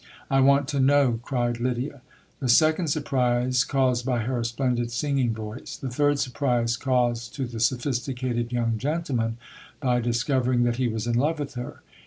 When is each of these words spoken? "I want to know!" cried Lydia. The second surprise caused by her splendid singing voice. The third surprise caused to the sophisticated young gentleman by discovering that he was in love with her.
"I 0.31 0.39
want 0.39 0.67
to 0.69 0.79
know!" 0.79 1.19
cried 1.21 1.59
Lydia. 1.59 2.01
The 2.39 2.49
second 2.49 2.87
surprise 2.87 3.63
caused 3.63 4.03
by 4.03 4.23
her 4.23 4.43
splendid 4.43 4.89
singing 4.91 5.31
voice. 5.31 5.77
The 5.77 5.91
third 5.91 6.17
surprise 6.17 6.75
caused 6.75 7.35
to 7.35 7.45
the 7.45 7.59
sophisticated 7.59 8.51
young 8.51 8.79
gentleman 8.79 9.37
by 9.79 9.99
discovering 9.99 10.63
that 10.63 10.77
he 10.77 10.87
was 10.87 11.05
in 11.05 11.13
love 11.13 11.37
with 11.37 11.53
her. 11.53 11.83